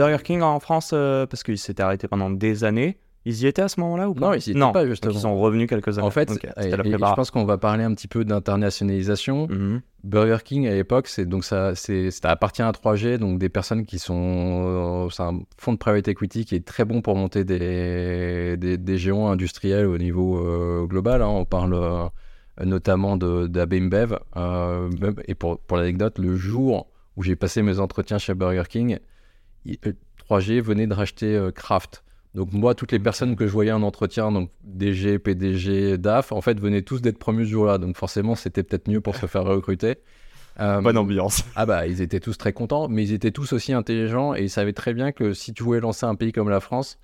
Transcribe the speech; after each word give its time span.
Burger 0.00 0.22
King 0.22 0.40
en 0.42 0.58
France, 0.60 0.90
euh, 0.92 1.26
parce 1.26 1.42
qu'il 1.42 1.58
s'était 1.58 1.82
arrêté 1.82 2.08
pendant 2.08 2.30
des 2.30 2.64
années. 2.64 2.98
Ils 3.26 3.42
y 3.42 3.46
étaient 3.46 3.60
à 3.60 3.68
ce 3.68 3.78
moment-là 3.80 4.08
ou 4.08 4.14
pas 4.14 4.28
Non, 4.28 4.32
ils 4.32 4.48
y 4.48 4.50
étaient 4.52 4.58
pas, 4.72 4.86
justement. 4.86 5.12
Ils 5.12 5.18
sont 5.20 5.38
revenus 5.38 5.68
quelques 5.68 5.98
années. 5.98 6.06
En 6.06 6.10
fait, 6.10 6.30
et- 6.64 6.70
et 6.88 6.92
je 7.10 7.14
pense 7.16 7.30
qu'on 7.30 7.44
va 7.44 7.58
parler 7.58 7.84
un 7.84 7.92
petit 7.92 8.08
peu 8.08 8.24
d'internationalisation. 8.24 9.46
Mhm. 9.48 9.82
Burger 10.04 10.38
King 10.42 10.66
à 10.68 10.70
l'époque, 10.74 11.06
c'est 11.08 11.26
donc 11.26 11.44
ça, 11.44 11.74
c'est, 11.74 12.10
ça 12.10 12.30
appartient 12.30 12.62
à 12.62 12.72
3G, 12.72 13.18
donc 13.18 13.38
des 13.38 13.50
personnes 13.50 13.84
qui 13.84 13.98
sont, 13.98 14.14
euh, 15.06 15.08
c'est 15.10 15.22
un 15.22 15.40
fonds 15.58 15.72
de 15.74 15.78
private 15.78 16.08
equity 16.08 16.46
qui 16.46 16.54
est 16.54 16.64
très 16.66 16.86
bon 16.86 17.02
pour 17.02 17.14
monter 17.16 17.44
des, 17.44 18.56
des, 18.56 18.78
des 18.78 18.96
géants 18.98 19.28
industriels 19.30 19.86
au 19.86 19.98
niveau 19.98 20.38
euh, 20.38 20.86
global. 20.86 21.20
hein. 21.20 21.28
On 21.28 21.44
parle 21.44 21.74
euh, 21.74 22.06
notamment 22.64 23.16
de 23.18 23.46
d'AB 23.46 23.74
InBev. 23.74 24.16
euh, 24.36 24.88
même- 24.98 25.16
et 25.28 25.34
pour, 25.34 25.58
pour 25.60 25.76
l'anecdote, 25.76 26.18
le 26.18 26.36
jour 26.36 26.86
où 27.16 27.22
j'ai 27.22 27.36
passé 27.36 27.60
mes 27.60 27.78
entretiens 27.80 28.16
chez 28.18 28.32
Burger 28.34 28.62
King, 28.68 28.98
3G 29.66 30.60
venait 30.60 30.86
de 30.86 30.94
racheter 30.94 31.34
euh, 31.34 31.50
Kraft. 31.50 32.02
Donc 32.34 32.52
moi, 32.52 32.74
toutes 32.74 32.92
les 32.92 33.00
personnes 33.00 33.34
que 33.34 33.46
je 33.46 33.52
voyais 33.52 33.72
en 33.72 33.82
entretien, 33.82 34.30
donc 34.30 34.50
DG, 34.62 35.18
PDG, 35.18 35.98
DAF, 35.98 36.30
en 36.30 36.40
fait, 36.40 36.60
venaient 36.60 36.82
tous 36.82 37.00
d'être 37.02 37.18
promus 37.18 37.46
ce 37.46 37.50
jour-là. 37.50 37.78
Donc 37.78 37.96
forcément, 37.96 38.36
c'était 38.36 38.62
peut-être 38.62 38.88
mieux 38.88 39.00
pour 39.00 39.16
se 39.16 39.26
faire 39.26 39.44
recruter. 39.44 39.96
Euh, 40.58 40.80
Bonne 40.82 40.98
ambiance. 40.98 41.44
ah 41.56 41.64
bah, 41.64 41.86
ils 41.86 42.02
étaient 42.02 42.20
tous 42.20 42.36
très 42.36 42.52
contents, 42.52 42.88
mais 42.88 43.04
ils 43.04 43.12
étaient 43.14 43.30
tous 43.30 43.52
aussi 43.54 43.72
intelligents 43.72 44.34
et 44.34 44.42
ils 44.42 44.50
savaient 44.50 44.74
très 44.74 44.92
bien 44.92 45.10
que 45.12 45.32
si 45.32 45.54
tu 45.54 45.62
voulais 45.62 45.80
lancer 45.80 46.04
un 46.04 46.16
pays 46.16 46.32
comme 46.32 46.50
la 46.50 46.60
France, 46.60 46.98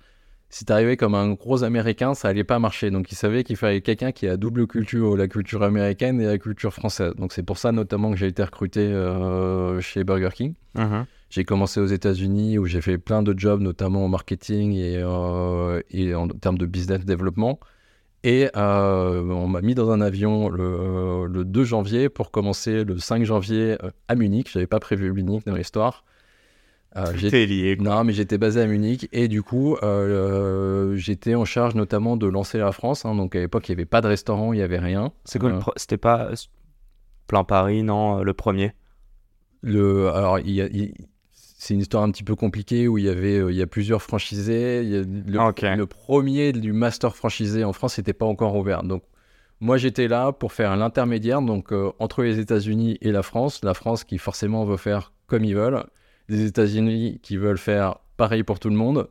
si 0.49 0.63
tu 0.63 0.71
arrivais 0.71 0.95
comme 0.95 1.15
un 1.15 1.31
gros 1.31 1.63
américain, 1.63 2.13
ça 2.13 2.27
allait 2.27 2.43
pas 2.43 2.59
marcher. 2.59 2.91
Donc 2.91 3.11
ils 3.11 3.15
savaient 3.15 3.43
qu'il 3.43 3.55
fallait 3.55 3.81
quelqu'un 3.81 4.11
qui 4.11 4.27
a 4.27 4.37
double 4.37 4.67
culture, 4.67 5.17
la 5.17 5.27
culture 5.27 5.63
américaine 5.63 6.21
et 6.21 6.25
la 6.25 6.37
culture 6.37 6.73
française. 6.73 7.13
Donc 7.15 7.33
c'est 7.33 7.41
pour 7.41 7.57
ça 7.57 7.71
notamment 7.71 8.11
que 8.11 8.17
j'ai 8.17 8.27
été 8.27 8.43
recruté 8.43 8.81
euh, 8.81 9.81
chez 9.81 10.03
Burger 10.03 10.29
King. 10.33 10.53
Mhm. 10.75 11.05
J'ai 11.29 11.43
commencé 11.43 11.79
aux 11.79 11.85
États-Unis 11.87 12.57
où 12.57 12.65
j'ai 12.65 12.79
fait 12.81 12.97
plein 12.97 13.21
de 13.21 13.37
jobs, 13.37 13.61
notamment 13.61 14.05
en 14.05 14.07
marketing 14.07 14.73
et, 14.73 14.97
euh, 14.97 15.81
et 15.91 16.15
en 16.15 16.27
termes 16.29 16.57
de 16.57 16.65
business 16.65 17.03
développement. 17.05 17.59
Et 18.23 18.49
euh, 18.55 19.21
on 19.29 19.47
m'a 19.47 19.61
mis 19.61 19.75
dans 19.75 19.91
un 19.91 20.01
avion 20.01 20.49
le, 20.49 20.63
euh, 20.63 21.27
le 21.27 21.45
2 21.45 21.63
janvier 21.63 22.09
pour 22.09 22.31
commencer 22.31 22.83
le 22.83 22.97
5 22.97 23.23
janvier 23.25 23.77
euh, 23.83 23.91
à 24.07 24.15
Munich. 24.15 24.49
J'avais 24.51 24.67
pas 24.67 24.79
prévu 24.79 25.11
Munich 25.11 25.45
dans 25.45 25.55
l'histoire. 25.55 26.03
Euh, 26.95 27.13
T'es 27.29 27.45
lié. 27.45 27.75
quoi. 27.77 27.85
non, 27.97 28.03
mais 28.05 28.13
j'étais 28.13 28.37
basé 28.37 28.61
à 28.61 28.65
Munich 28.65 29.07
et 29.11 29.27
du 29.27 29.43
coup, 29.43 29.75
euh, 29.75 29.83
euh, 29.83 30.95
j'étais 30.95 31.35
en 31.35 31.43
charge 31.45 31.75
notamment 31.75 32.15
de 32.17 32.25
lancer 32.25 32.57
la 32.57 32.71
France. 32.71 33.05
hein. 33.05 33.13
donc 33.15 33.35
à 33.35 33.39
l'époque, 33.39 33.67
il 33.67 33.73
n'y 33.73 33.75
avait 33.75 33.85
pas 33.85 34.01
de 34.01 34.07
restaurant, 34.07 34.53
il 34.53 34.57
n'y 34.57 34.63
avait 34.63 34.79
rien. 34.79 35.11
C'est 35.25 35.37
quoi 35.39 35.49
le 35.49 35.55
Euh, 35.55 35.59
pro- 35.59 35.73
C'était 35.75 35.97
pas 35.97 36.27
euh, 36.31 36.35
Plein 37.27 37.43
Paris, 37.43 37.83
non 37.83 38.19
euh, 38.19 38.23
Le 38.23 38.33
premier? 38.33 38.71
Le, 39.61 40.09
alors, 40.09 40.39
il 40.39 40.51
y 40.51 40.61
a- 40.61 40.67
il- 40.67 40.93
c'est 41.59 41.73
une 41.73 41.79
histoire 41.79 42.03
un 42.03 42.11
petit 42.11 42.23
peu 42.23 42.35
compliquée 42.35 42.87
où 42.87 42.99
il 42.99 43.05
y 43.05 43.09
avait, 43.09 43.39
euh, 43.39 43.51
il 43.51 43.57
y 43.57 43.63
a 43.63 43.67
plusieurs 43.67 44.03
franchisés. 44.03 44.83
Il 44.83 44.89
y 44.89 44.95
a 44.95 45.01
le, 45.01 45.39
ok. 45.39 45.63
le 45.63 45.85
premier 45.87 46.51
du 46.51 46.71
master 46.71 47.15
franchisé 47.15 47.63
en 47.63 47.73
France 47.73 47.97
n'était 47.97 48.13
pas 48.13 48.27
encore 48.27 48.55
ouvert. 48.55 48.83
Donc, 48.83 49.01
moi, 49.59 49.77
j'étais 49.77 50.07
là 50.07 50.31
pour 50.31 50.53
faire 50.53 50.77
l'intermédiaire 50.77 51.41
donc 51.41 51.73
euh, 51.73 51.91
entre 51.97 52.21
les 52.21 52.37
États-Unis 52.37 52.99
et 53.01 53.11
la 53.11 53.23
France. 53.23 53.61
La 53.63 53.73
France 53.73 54.03
qui 54.03 54.19
forcément 54.19 54.65
veut 54.65 54.77
faire 54.77 55.13
comme 55.25 55.43
ils 55.43 55.55
veulent, 55.55 55.83
les 56.29 56.45
États-Unis 56.45 57.19
qui 57.23 57.37
veulent 57.37 57.57
faire 57.57 57.97
pareil 58.17 58.43
pour 58.43 58.59
tout 58.59 58.69
le 58.69 58.75
monde. 58.75 59.09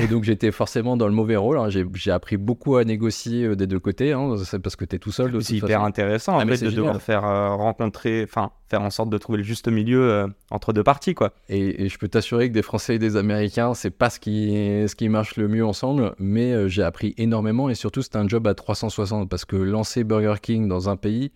Et 0.00 0.06
donc, 0.06 0.24
j'étais 0.24 0.50
forcément 0.52 0.96
dans 0.96 1.06
le 1.08 1.12
mauvais 1.14 1.36
rôle. 1.36 1.58
hein. 1.58 1.68
J'ai 1.68 2.10
appris 2.10 2.36
beaucoup 2.36 2.76
à 2.76 2.84
négocier 2.84 3.44
euh, 3.44 3.56
des 3.56 3.66
deux 3.66 3.80
côtés, 3.80 4.12
hein. 4.12 4.34
c'est 4.44 4.58
parce 4.60 4.76
que 4.76 4.84
tu 4.84 4.96
es 4.96 4.98
tout 4.98 5.10
seul. 5.12 5.42
C'est 5.42 5.54
hyper 5.54 5.68
façon. 5.80 5.84
intéressant 5.84 6.36
en 6.36 6.38
Ah, 6.40 6.46
fait 6.46 6.56
c'est 6.58 6.66
de 6.66 6.70
devoir 6.70 7.00
faire 7.02 7.24
euh, 7.24 7.50
rencontrer, 7.54 8.22
enfin 8.24 8.50
faire 8.70 8.82
en 8.82 8.90
sorte 8.90 9.10
de 9.10 9.18
trouver 9.18 9.38
le 9.38 9.44
juste 9.44 9.66
milieu 9.68 10.02
euh, 10.10 10.26
entre 10.50 10.72
deux 10.72 10.84
parties 10.84 11.14
quoi. 11.14 11.32
Et, 11.48 11.84
et 11.84 11.88
je 11.88 11.98
peux 11.98 12.08
t'assurer 12.08 12.48
que 12.48 12.54
des 12.54 12.62
Français 12.62 12.96
et 12.96 12.98
des 12.98 13.16
Américains, 13.16 13.74
c'est 13.74 13.90
pas 13.90 14.10
ce 14.10 14.20
qui, 14.20 14.50
ce 14.86 14.94
qui 14.94 15.08
marche 15.08 15.36
le 15.36 15.48
mieux 15.48 15.64
ensemble, 15.64 16.14
mais 16.18 16.52
euh, 16.52 16.68
j'ai 16.68 16.82
appris 16.82 17.14
énormément 17.18 17.68
et 17.70 17.74
surtout 17.74 18.02
c'était 18.02 18.18
un 18.18 18.28
job 18.28 18.46
à 18.46 18.54
360 18.54 19.28
parce 19.28 19.44
que 19.44 19.56
lancer 19.56 20.04
Burger 20.04 20.34
King 20.40 20.68
dans 20.68 20.88
un 20.88 20.96
pays, 20.96 21.32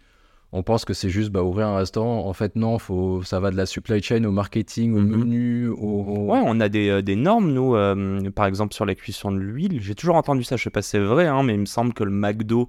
on 0.53 0.63
pense 0.63 0.85
que 0.85 0.93
c'est 0.95 1.09
juste 1.09 1.31
bah, 1.31 1.43
ouvrir 1.43 1.67
un 1.69 1.77
restaurant. 1.79 2.27
En 2.27 2.33
fait, 2.35 2.57
non, 2.57 2.79
faut, 2.79 3.23
ça 3.23 3.41
va 3.41 3.51
de 3.51 3.57
la 3.57 3.65
supply 3.67 4.03
chain 4.03 4.23
au 4.25 4.31
marketing, 4.33 4.95
au 4.95 5.01
Mhm. 5.01 5.17
menu, 5.17 5.69
au. 5.69 5.77
au- 5.79 6.33
Ouais, 6.33 6.41
on 6.45 6.61
a 6.61 6.69
des, 6.69 6.89
euh, 6.91 7.03
des 7.03 7.17
normes, 7.17 7.53
nous, 7.53 7.75
euh, 7.75 8.31
par 8.31 8.47
exemple 8.47 8.75
sur 8.75 8.85
la 8.85 8.95
cuisson 8.95 9.33
de 9.33 9.39
l'huile. 9.39 9.81
J'ai 9.81 9.95
toujours 9.95 10.17
entendu 10.17 10.45
ça, 10.45 10.57
je 10.57 10.63
sais 10.65 10.71
pas 10.71 10.83
si 10.83 10.91
c'est 10.91 10.99
vrai, 10.99 11.27
hein, 11.27 11.43
mais 11.43 11.55
il 11.55 11.61
me 11.61 11.67
semble 11.67 11.93
que 11.95 12.05
le 12.05 12.11
McDo, 12.11 12.69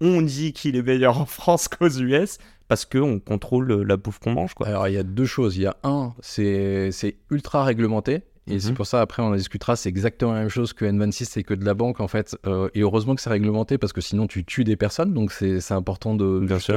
on 0.00 0.20
dit 0.22 0.52
qu'il 0.52 0.76
est 0.76 0.82
meilleur 0.82 1.20
en 1.20 1.26
France 1.26 1.68
qu'aux 1.68 1.88
US 1.88 2.38
parce 2.68 2.84
qu'on 2.84 3.18
contrôle 3.20 3.70
euh, 3.70 3.82
la 3.84 3.96
bouffe 3.96 4.18
qu'on 4.18 4.32
mange. 4.32 4.54
Quoi. 4.54 4.66
Alors, 4.68 4.88
il 4.88 4.94
y 4.94 4.98
a 4.98 5.02
deux 5.02 5.24
choses. 5.26 5.56
Il 5.56 5.62
y 5.62 5.66
a 5.66 5.76
un, 5.84 6.12
c'est 6.20 6.90
c'est 6.92 7.16
ultra 7.30 7.64
réglementé. 7.64 8.22
Et 8.48 8.54
Mhm. 8.54 8.58
c'est 8.60 8.72
pour 8.74 8.86
ça, 8.86 9.00
après, 9.00 9.22
on 9.22 9.26
en 9.26 9.36
discutera. 9.36 9.76
C'est 9.76 9.88
exactement 9.88 10.32
la 10.32 10.40
même 10.40 10.48
chose 10.48 10.72
que 10.72 10.84
N26 10.84 11.38
et 11.38 11.44
que 11.44 11.54
de 11.54 11.64
la 11.64 11.74
banque, 11.74 12.00
en 12.00 12.08
fait. 12.08 12.36
Euh, 12.46 12.68
et 12.74 12.80
heureusement 12.80 13.14
que 13.14 13.20
c'est 13.20 13.30
réglementé 13.30 13.78
parce 13.78 13.92
que 13.92 14.00
sinon, 14.00 14.26
tu 14.26 14.44
tues 14.44 14.64
des 14.64 14.74
personnes. 14.76 15.14
Donc, 15.14 15.30
c'est 15.30 15.60
c'est 15.60 15.74
important 15.74 16.16
de 16.16 16.40
Bien 16.40 16.58
sûr. 16.58 16.74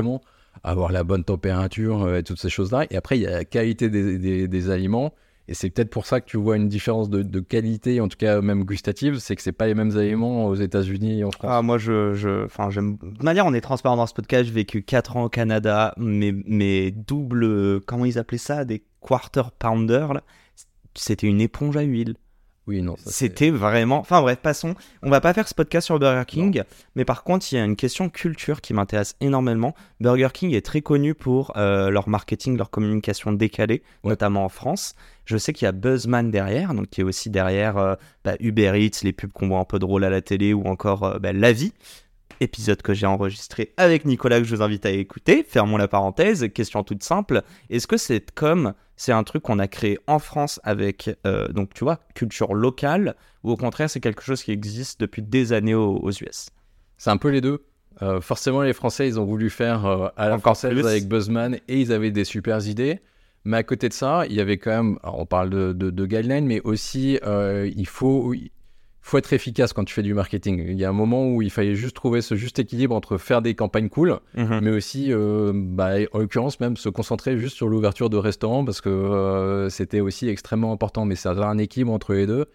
Avoir 0.63 0.91
la 0.91 1.03
bonne 1.03 1.23
température 1.23 2.03
euh, 2.03 2.17
et 2.19 2.23
toutes 2.23 2.39
ces 2.39 2.49
choses-là. 2.49 2.85
Et 2.89 2.95
après, 2.97 3.17
il 3.17 3.21
y 3.21 3.27
a 3.27 3.31
la 3.31 3.45
qualité 3.45 3.89
des, 3.89 4.47
des- 4.47 4.69
aliments. 4.69 5.13
Et 5.47 5.53
c'est 5.53 5.69
peut-être 5.69 5.91
pour 5.91 6.07
ça 6.07 6.21
que 6.21 6.25
tu 6.25 6.37
vois 6.37 6.57
une 6.57 6.67
différence 6.69 7.07
de, 7.07 7.39
qualité, 7.39 8.01
en 8.01 8.07
tout 8.07 8.17
cas 8.17 8.41
même 8.41 8.63
gustative. 8.63 9.19
C'est 9.19 9.35
que 9.35 9.43
c'est 9.43 9.51
pas 9.51 9.67
les 9.67 9.75
mêmes 9.75 9.95
aliments 9.95 10.47
aux 10.47 10.55
États-Unis 10.55 11.19
et 11.19 11.23
en 11.23 11.29
France. 11.29 11.51
Ah, 11.53 11.61
moi, 11.61 11.77
je, 11.77 12.45
enfin, 12.45 12.71
j'aime. 12.71 12.97
De 12.97 13.23
manière, 13.23 13.45
on 13.45 13.53
est 13.53 13.61
transparent 13.61 13.95
dans 13.95 14.07
ce 14.07 14.15
podcast. 14.15 14.45
J'ai 14.45 14.51
vécu 14.51 14.81
4 14.81 15.17
ans 15.17 15.25
au 15.25 15.29
Canada. 15.29 15.93
Mes, 15.97 16.31
mes 16.31 16.89
doubles, 16.89 17.43
euh, 17.43 17.79
comment 17.85 18.05
ils 18.05 18.17
appelaient 18.17 18.39
ça, 18.39 18.65
des 18.65 18.83
quarter 19.01 19.43
pounder 19.59 20.07
là. 20.15 20.23
C'était 20.95 21.27
une 21.27 21.41
éponge 21.41 21.77
à 21.77 21.81
huile. 21.81 22.15
Oui, 22.67 22.81
non. 22.81 22.95
C'était 23.05 23.51
vraiment. 23.51 23.99
Enfin 23.99 24.21
bref, 24.21 24.39
passons. 24.41 24.73
On 25.03 25.09
va 25.11 25.21
pas 25.21 25.33
faire 25.33 25.47
ce 25.47 25.53
podcast 25.53 25.85
sur 25.85 25.99
Burger 25.99 26.23
King, 26.25 26.63
mais 26.95 27.05
par 27.05 27.23
contre, 27.23 27.45
il 27.51 27.55
y 27.55 27.59
a 27.59 27.63
une 27.63 27.75
question 27.75 28.09
culture 28.09 28.59
qui 28.61 28.73
m'intéresse 28.73 29.15
énormément. 29.21 29.75
Burger 29.99 30.29
King 30.33 30.53
est 30.55 30.65
très 30.65 30.81
connu 30.81 31.13
pour 31.13 31.55
euh, 31.57 31.89
leur 31.91 32.09
marketing, 32.09 32.57
leur 32.57 32.71
communication 32.71 33.31
décalée, 33.33 33.83
Ouais. 34.03 34.09
notamment 34.09 34.45
en 34.45 34.49
France. 34.49 34.95
Je 35.25 35.37
sais 35.37 35.53
qu'il 35.53 35.65
y 35.65 35.69
a 35.69 35.71
Buzzman 35.71 36.29
derrière, 36.31 36.73
donc 36.73 36.87
qui 36.89 37.01
est 37.01 37.03
aussi 37.03 37.29
derrière 37.29 37.77
euh, 37.77 37.95
bah, 38.23 38.35
Uber 38.39 38.73
Eats, 38.83 39.01
les 39.03 39.13
pubs 39.13 39.31
qu'on 39.31 39.47
voit 39.47 39.59
un 39.59 39.65
peu 39.65 39.79
drôles 39.79 40.03
à 40.03 40.09
la 40.09 40.21
télé, 40.21 40.53
ou 40.53 40.65
encore 40.65 41.03
euh, 41.03 41.19
bah, 41.19 41.33
La 41.33 41.51
Vie. 41.51 41.73
Épisode 42.41 42.81
que 42.81 42.93
j'ai 42.93 43.05
enregistré 43.05 43.73
avec 43.77 44.03
Nicolas 44.05 44.39
que 44.39 44.45
je 44.45 44.55
vous 44.55 44.61
invite 44.61 44.85
à 44.85 44.91
écouter. 44.91 45.45
Fermons 45.47 45.77
la 45.77 45.87
parenthèse. 45.87 46.47
Question 46.53 46.83
toute 46.83 47.03
simple. 47.03 47.43
Est-ce 47.69 47.87
que 47.87 47.97
c'est 47.97 48.31
comme 48.31 48.73
c'est 48.97 49.11
un 49.11 49.23
truc 49.23 49.43
qu'on 49.43 49.59
a 49.59 49.67
créé 49.67 49.97
en 50.07 50.19
France 50.19 50.59
avec, 50.63 51.09
euh, 51.25 51.47
donc 51.49 51.73
tu 51.73 51.83
vois, 51.83 51.99
culture 52.13 52.53
locale, 52.53 53.15
ou 53.43 53.51
au 53.51 53.57
contraire 53.57 53.89
c'est 53.89 53.99
quelque 53.99 54.21
chose 54.23 54.43
qui 54.43 54.51
existe 54.51 54.99
depuis 54.99 55.21
des 55.21 55.53
années 55.53 55.75
aux, 55.75 55.97
aux 55.97 56.11
US 56.11 56.49
C'est 56.97 57.09
un 57.09 57.17
peu 57.17 57.29
les 57.29 57.41
deux. 57.41 57.65
Euh, 58.01 58.19
forcément, 58.19 58.61
les 58.61 58.73
Français, 58.73 59.07
ils 59.07 59.19
ont 59.19 59.25
voulu 59.25 59.49
faire 59.49 59.85
euh, 59.85 60.07
à 60.17 60.27
la 60.27 60.35
Encore 60.35 60.57
française 60.57 60.73
plus. 60.73 60.85
avec 60.85 61.07
Buzzman 61.07 61.55
et 61.67 61.79
ils 61.79 61.93
avaient 61.93 62.11
des 62.11 62.25
super 62.25 62.65
idées. 62.67 62.99
Mais 63.45 63.57
à 63.57 63.63
côté 63.63 63.87
de 63.89 63.93
ça, 63.93 64.25
il 64.27 64.35
y 64.35 64.41
avait 64.41 64.57
quand 64.57 64.71
même, 64.71 64.99
on 65.03 65.25
parle 65.25 65.51
de, 65.51 65.71
de, 65.71 65.91
de 65.91 66.05
guidelines, 66.05 66.47
mais 66.47 66.61
aussi 66.61 67.19
euh, 67.23 67.71
il 67.75 67.87
faut, 67.87 68.33
faut 69.05 69.19
être 69.19 69.33
efficace 69.33 69.71
quand 69.71 69.83
tu 69.83 69.93
fais 69.93 70.01
du 70.01 70.15
marketing. 70.15 70.65
Il 70.67 70.79
y 70.79 70.83
a 70.83 70.89
un 70.89 70.93
moment 70.93 71.27
où 71.27 71.43
il 71.43 71.51
fallait 71.51 71.75
juste 71.75 71.95
trouver 71.95 72.21
ce 72.21 72.33
juste 72.33 72.57
équilibre 72.57 72.95
entre 72.95 73.19
faire 73.19 73.43
des 73.43 73.53
campagnes 73.53 73.87
cool, 73.87 74.19
mais 74.35 74.71
aussi, 74.71 75.13
euh, 75.13 75.51
bah, 75.53 75.91
en 76.11 76.17
l'occurrence, 76.17 76.59
même 76.59 76.75
se 76.75 76.89
concentrer 76.89 77.37
juste 77.37 77.55
sur 77.55 77.67
l'ouverture 77.67 78.09
de 78.09 78.17
restaurants 78.17 78.65
parce 78.65 78.81
que 78.81 78.89
euh, 78.89 79.69
c'était 79.69 79.99
aussi 79.99 80.27
extrêmement 80.27 80.71
important. 80.71 81.05
Mais 81.05 81.13
ça 81.13 81.31
a 81.31 81.45
un 81.45 81.59
équilibre 81.59 81.91
entre 81.93 82.13
les 82.13 82.25
deux. 82.25 82.47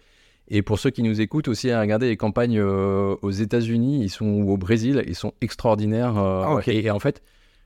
Et 0.49 0.61
pour 0.61 0.77
ceux 0.77 0.89
qui 0.89 1.03
nous 1.03 1.21
écoutent 1.21 1.47
aussi, 1.47 1.71
à 1.71 1.79
regarder 1.79 2.09
les 2.09 2.17
campagnes 2.17 2.59
euh, 2.59 3.15
aux 3.21 3.31
États-Unis, 3.31 4.01
ils 4.03 4.09
sont 4.09 4.25
ou 4.25 4.51
au 4.51 4.57
Brésil, 4.57 5.05
ils 5.07 5.15
sont 5.15 5.33
extraordinaires. 5.39 6.17
Ah, 6.17 6.59
et, 6.67 6.85
et 6.85 6.91
en 6.91 6.99
fait, 6.99 7.21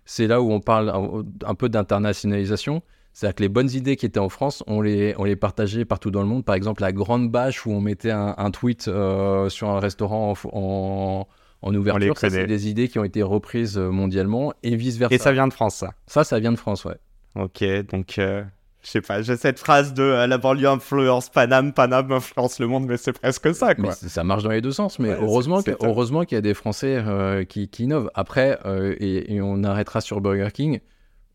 c'est 0.05 0.27
là 0.27 0.43
où 0.43 0.51
on 0.51 0.59
parle 0.59 0.89
un, 0.89 1.23
un 1.43 1.55
peu 1.55 1.69
d'internationalisation. 1.69 2.83
C'est-à-dire 3.17 3.35
que 3.35 3.43
les 3.43 3.49
bonnes 3.49 3.71
idées 3.71 3.95
qui 3.95 4.05
étaient 4.05 4.19
en 4.19 4.27
France, 4.27 4.61
on 4.67 4.81
les, 4.81 5.15
on 5.17 5.23
les 5.23 5.37
partageait 5.37 5.85
partout 5.85 6.11
dans 6.11 6.21
le 6.21 6.27
monde. 6.27 6.43
Par 6.43 6.53
exemple, 6.53 6.81
la 6.81 6.91
grande 6.91 7.31
bâche 7.31 7.65
où 7.65 7.71
on 7.71 7.79
mettait 7.79 8.11
un, 8.11 8.35
un 8.37 8.51
tweet 8.51 8.89
euh, 8.89 9.47
sur 9.47 9.69
un 9.69 9.79
restaurant 9.79 10.33
en, 10.33 10.49
en, 10.51 11.27
en 11.61 11.73
ouverture, 11.75 12.17
ça, 12.17 12.29
c'est 12.29 12.45
des 12.45 12.67
idées 12.67 12.89
qui 12.89 12.99
ont 12.99 13.05
été 13.05 13.23
reprises 13.23 13.77
euh, 13.77 13.89
mondialement 13.89 14.51
et 14.63 14.75
vice-versa. 14.75 15.15
Et 15.15 15.17
ça 15.17 15.31
vient 15.31 15.47
de 15.47 15.53
France, 15.53 15.75
ça. 15.75 15.93
Ça, 16.07 16.25
ça 16.25 16.39
vient 16.39 16.51
de 16.51 16.57
France, 16.57 16.83
ouais. 16.83 16.97
Ok, 17.35 17.63
donc 17.89 18.19
euh, 18.19 18.43
je 18.83 18.89
sais 18.89 18.99
pas, 19.01 19.21
j'ai 19.21 19.37
cette 19.37 19.59
phrase 19.59 19.93
de 19.93 20.03
euh, 20.03 20.27
la 20.27 20.37
banlieue 20.37 20.67
influence 20.67 21.29
Paname, 21.29 21.71
Paname 21.71 22.11
influence 22.11 22.59
le 22.59 22.67
monde, 22.67 22.85
mais 22.85 22.97
c'est 22.97 23.13
presque 23.13 23.55
ça, 23.55 23.75
quoi. 23.75 23.93
Ça 23.93 24.25
marche 24.25 24.43
dans 24.43 24.51
les 24.51 24.59
deux 24.61 24.73
sens, 24.73 24.99
mais 24.99 25.11
Ouais, 25.11 25.17
heureusement, 25.21 25.61
top. 25.63 25.77
heureusement 25.81 26.25
qu'il 26.25 26.35
y 26.35 26.39
a 26.39 26.41
des 26.41 26.53
Français 26.53 26.97
euh, 26.97 27.45
qui, 27.45 27.69
qui 27.69 27.85
innovent. 27.85 28.11
Après, 28.13 28.59
et, 28.99 29.35
et 29.35 29.41
on 29.41 29.63
arrêtera 29.63 30.01
sur 30.01 30.19
Burger 30.19 30.49
King, 30.53 30.81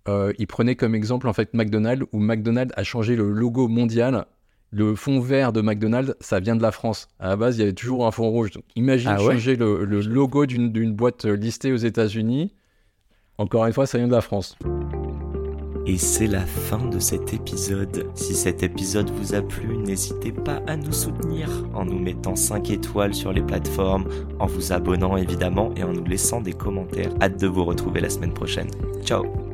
euh, 0.09 0.33
ils 0.39 0.47
prenaient 0.47 0.77
comme 0.77 0.95
exemple 0.95 1.29
en 1.29 1.33
fait 1.33 1.55
McDonald's, 1.55 2.07
où 2.13 2.19
McDonald's 2.19 2.73
a 2.77 2.83
changé 2.83 3.17
le 3.17 3.31
logo 3.31 3.69
mondial. 3.69 4.27
Le 4.73 4.95
fond 4.95 5.19
vert 5.19 5.53
de 5.53 5.63
McDonald's, 5.63 6.15
ça 6.21 6.39
vient 6.39 6.55
de 6.55 6.63
la 6.63 6.71
France. 6.71 7.09
À 7.19 7.29
la 7.29 7.37
base, 7.37 7.57
il 7.57 7.61
y 7.61 7.63
avait 7.65 7.73
toujours 7.73 8.07
un 8.07 8.13
fond 8.13 8.31
rouge. 8.31 8.53
Donc, 8.53 8.63
imagine 8.77 9.11
Ah 9.13 9.23
ouais 9.23 9.33
changer 9.35 9.57
le, 9.57 9.85
le 9.85 10.01
logo 10.01 10.47
d'une 10.47 10.93
boîte 10.93 11.25
listée 11.25 11.73
aux 11.73 11.77
États-Unis. 11.77 12.55
Encore 13.37 13.67
une 13.67 13.73
fois, 13.73 13.87
ça 13.87 13.99
vient 13.99 14.07
de 14.07 14.13
la 14.13 14.21
France. 14.21 14.57
Et 15.87 15.97
c'est 15.97 16.27
la 16.27 16.47
fin 16.47 16.87
de 16.87 16.99
cet 16.99 17.33
épisode. 17.33 18.07
Si 18.15 18.35
cet 18.35 18.63
épisode 18.63 19.11
vous 19.11 19.35
a 19.35 19.43
plu, 19.43 19.77
n'hésitez 19.77 20.31
pas 20.31 20.61
à 20.67 20.77
nous 20.77 20.93
soutenir 20.93 21.49
en 21.75 21.85
nous 21.85 21.99
mettant 21.99 22.37
5 22.37 22.71
étoiles 22.71 23.15
sur 23.15 23.33
les 23.33 23.43
plateformes, 23.43 24.07
en 24.39 24.47
vous 24.47 24.73
abonnant 24.73 25.17
évidemment 25.17 25.73
et 25.77 25.83
en 25.83 25.93
nous 25.93 26.05
laissant 26.05 26.41
des 26.43 26.53
commentaires. 26.53 27.13
Hâte 27.21 27.41
de 27.41 27.47
vous 27.47 27.65
retrouver 27.65 28.01
la 28.01 28.11
semaine 28.11 28.35
prochaine. 28.35 28.71
Ciao 29.05 29.50